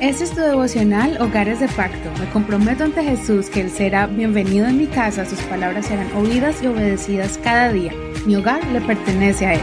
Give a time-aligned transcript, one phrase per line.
[0.00, 2.10] Este es tu devocional Hogares de Pacto.
[2.18, 6.62] Me comprometo ante Jesús que Él será bienvenido en mi casa, sus palabras serán oídas
[6.62, 7.92] y obedecidas cada día.
[8.24, 9.60] Mi hogar le pertenece a Él.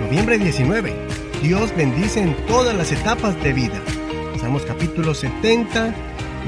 [0.00, 0.94] Noviembre 19.
[1.42, 3.82] Dios bendice en todas las etapas de vida.
[4.40, 5.92] Salmos capítulo 70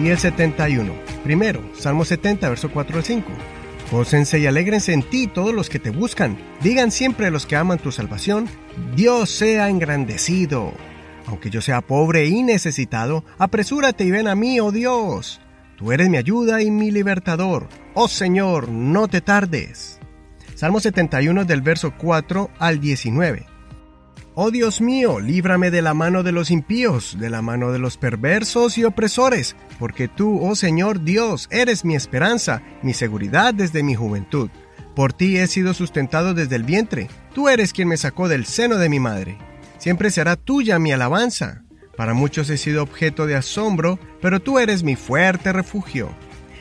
[0.00, 0.92] y el 71.
[1.24, 3.28] Primero, Salmo 70, verso 4 al 5.
[3.90, 6.38] Gócense y alégrense en ti todos los que te buscan.
[6.62, 8.48] Digan siempre los que aman tu salvación,
[8.94, 10.74] Dios sea engrandecido.
[11.28, 15.42] Aunque yo sea pobre y necesitado, apresúrate y ven a mí, oh Dios.
[15.76, 17.68] Tú eres mi ayuda y mi libertador.
[17.92, 20.00] Oh Señor, no te tardes.
[20.54, 23.44] Salmo 71 del verso 4 al 19.
[24.34, 27.98] Oh Dios mío, líbrame de la mano de los impíos, de la mano de los
[27.98, 33.94] perversos y opresores, porque tú, oh Señor Dios, eres mi esperanza, mi seguridad desde mi
[33.94, 34.48] juventud.
[34.96, 38.78] Por ti he sido sustentado desde el vientre, tú eres quien me sacó del seno
[38.78, 39.47] de mi madre.
[39.78, 41.62] Siempre será tuya mi alabanza.
[41.96, 46.10] Para muchos he sido objeto de asombro, pero tú eres mi fuerte refugio.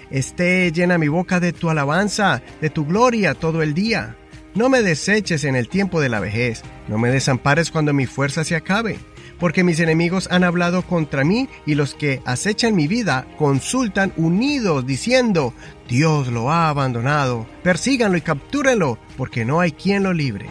[0.10, 4.16] Esté llena mi boca de tu alabanza, de tu gloria todo el día.
[4.56, 8.44] No me deseches en el tiempo de la vejez, no me desampares cuando mi fuerza
[8.44, 8.98] se acabe,
[9.40, 14.88] porque mis enemigos han hablado contra mí y los que acechan mi vida consultan unidos
[14.88, 15.54] diciendo,
[15.88, 20.50] Dios lo ha abandonado, persíganlo y captúrenlo, porque no hay quien lo libre.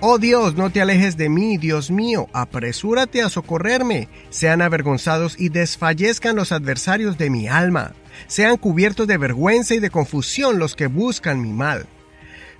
[0.00, 4.08] Oh Dios, no te alejes de mí, Dios mío, apresúrate a socorrerme.
[4.30, 7.94] Sean avergonzados y desfallezcan los adversarios de mi alma.
[8.28, 11.86] Sean cubiertos de vergüenza y de confusión los que buscan mi mal.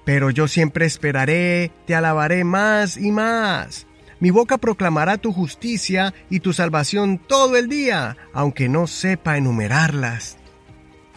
[0.05, 3.87] Pero yo siempre esperaré, te alabaré más y más.
[4.19, 10.39] Mi boca proclamará tu justicia y tu salvación todo el día, aunque no sepa enumerarlas.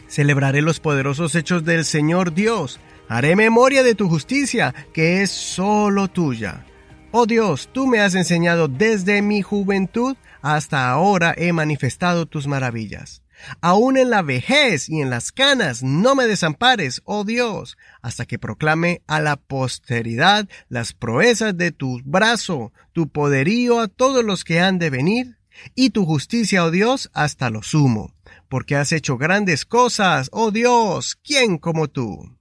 [0.08, 6.08] Celebraré los poderosos hechos del Señor Dios Haré memoria de tu justicia, que es solo
[6.08, 6.66] tuya.
[7.12, 13.22] Oh Dios, tú me has enseñado desde mi juventud hasta ahora he manifestado tus maravillas.
[13.60, 18.40] Aún en la vejez y en las canas no me desampares, oh Dios, hasta que
[18.40, 24.60] proclame a la posteridad las proezas de tu brazo, tu poderío a todos los que
[24.60, 25.38] han de venir,
[25.76, 28.14] y tu justicia, oh Dios, hasta lo sumo,
[28.48, 32.38] porque has hecho grandes cosas, oh Dios, ¿quién como tú?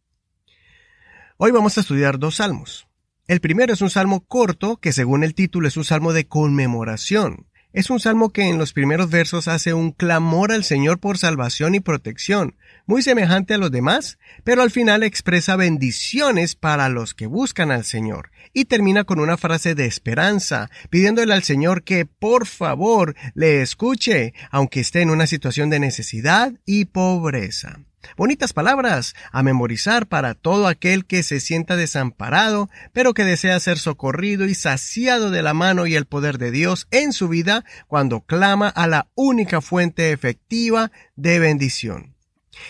[1.43, 2.87] Hoy vamos a estudiar dos salmos.
[3.27, 7.47] El primero es un salmo corto que según el título es un salmo de conmemoración.
[7.73, 11.75] Es un salmo que en los primeros versos hace un clamor al Señor por salvación
[11.75, 17.27] y protección, muy semejante a los demás, pero al final expresa bendiciones para los que
[17.27, 22.45] buscan al Señor, y termina con una frase de esperanza, pidiéndole al Señor que por
[22.45, 27.81] favor le escuche, aunque esté en una situación de necesidad y pobreza.
[28.17, 33.79] Bonitas palabras a memorizar para todo aquel que se sienta desamparado, pero que desea ser
[33.79, 38.21] socorrido y saciado de la mano y el poder de Dios en su vida cuando
[38.21, 42.17] clama a la única fuente efectiva de bendición.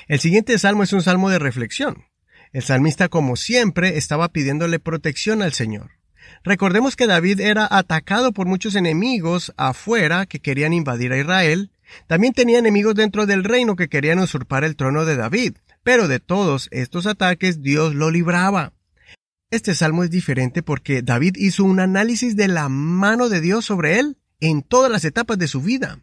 [0.08, 2.04] El siguiente salmo es un salmo de reflexión.
[2.52, 5.92] El salmista, como siempre, estaba pidiéndole protección al Señor.
[6.42, 11.70] Recordemos que David era atacado por muchos enemigos afuera que querían invadir a Israel,
[12.06, 16.20] también tenía enemigos dentro del reino que querían usurpar el trono de David, pero de
[16.20, 18.72] todos estos ataques Dios lo libraba.
[19.50, 23.98] Este salmo es diferente porque David hizo un análisis de la mano de Dios sobre
[23.98, 26.00] él en todas las etapas de su vida.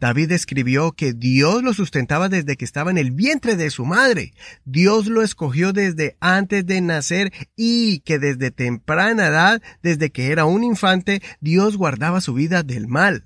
[0.00, 4.32] David escribió que Dios lo sustentaba desde que estaba en el vientre de su madre.
[4.64, 10.44] Dios lo escogió desde antes de nacer y que desde temprana edad, desde que era
[10.44, 13.25] un infante, Dios guardaba su vida del mal.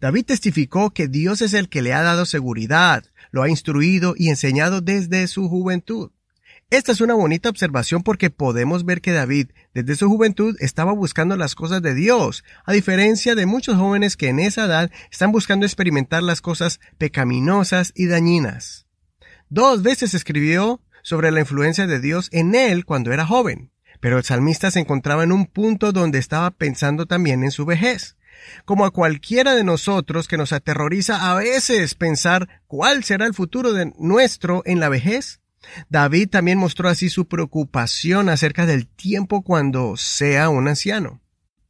[0.00, 4.28] David testificó que Dios es el que le ha dado seguridad, lo ha instruido y
[4.28, 6.10] enseñado desde su juventud.
[6.70, 11.34] Esta es una bonita observación porque podemos ver que David, desde su juventud, estaba buscando
[11.34, 15.64] las cosas de Dios, a diferencia de muchos jóvenes que en esa edad están buscando
[15.64, 18.86] experimentar las cosas pecaminosas y dañinas.
[19.48, 24.24] Dos veces escribió sobre la influencia de Dios en él cuando era joven, pero el
[24.24, 28.18] salmista se encontraba en un punto donde estaba pensando también en su vejez.
[28.64, 33.72] Como a cualquiera de nosotros que nos aterroriza a veces pensar cuál será el futuro
[33.72, 35.40] de nuestro en la vejez,
[35.88, 41.20] David también mostró así su preocupación acerca del tiempo cuando sea un anciano.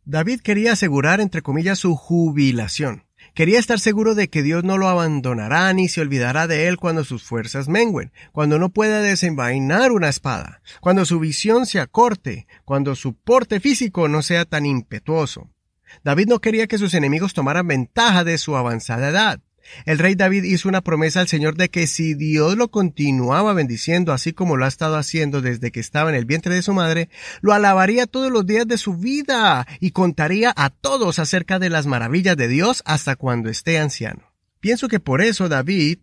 [0.05, 3.05] David quería asegurar, entre comillas, su jubilación.
[3.35, 7.05] Quería estar seguro de que Dios no lo abandonará ni se olvidará de él cuando
[7.05, 12.97] sus fuerzas mengüen, cuando no pueda desenvainar una espada, cuando su visión se acorte, cuando
[12.97, 15.51] su porte físico no sea tan impetuoso.
[16.05, 19.41] David no quería que sus enemigos tomaran ventaja de su avanzada edad.
[19.85, 24.13] El rey David hizo una promesa al Señor de que si Dios lo continuaba bendiciendo
[24.13, 27.11] así como lo ha estado haciendo desde que estaba en el vientre de su madre,
[27.41, 31.87] lo alabaría todos los días de su vida y contaría a todos acerca de las
[31.87, 34.33] maravillas de Dios hasta cuando esté anciano.
[34.61, 35.99] Pienso que por eso David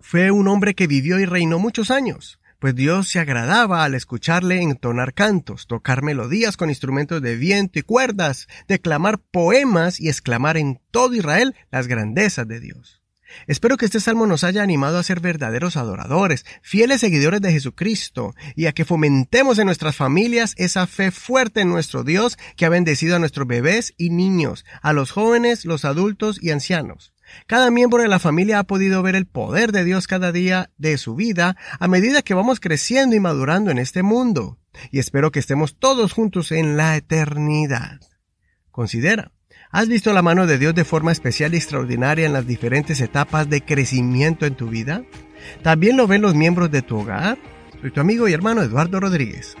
[0.00, 4.62] fue un hombre que vivió y reinó muchos años pues Dios se agradaba al escucharle
[4.62, 10.80] entonar cantos, tocar melodías con instrumentos de viento y cuerdas, declamar poemas y exclamar en
[10.92, 13.02] todo Israel las grandezas de Dios.
[13.48, 18.32] Espero que este salmo nos haya animado a ser verdaderos adoradores, fieles seguidores de Jesucristo,
[18.54, 22.68] y a que fomentemos en nuestras familias esa fe fuerte en nuestro Dios que ha
[22.68, 27.12] bendecido a nuestros bebés y niños, a los jóvenes, los adultos y ancianos.
[27.46, 30.98] Cada miembro de la familia ha podido ver el poder de Dios cada día de
[30.98, 34.58] su vida a medida que vamos creciendo y madurando en este mundo.
[34.90, 38.00] Y espero que estemos todos juntos en la eternidad.
[38.70, 39.32] Considera,
[39.70, 43.48] ¿has visto la mano de Dios de forma especial y extraordinaria en las diferentes etapas
[43.50, 45.04] de crecimiento en tu vida?
[45.62, 47.38] ¿También lo ven los miembros de tu hogar?
[47.80, 49.56] Soy tu amigo y hermano Eduardo Rodríguez.